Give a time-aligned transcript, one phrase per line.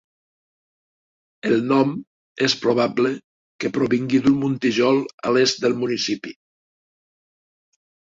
[1.49, 1.91] El nom
[2.47, 3.13] és probable
[3.65, 6.39] que provingui d'un muntijol a l'est del municipi.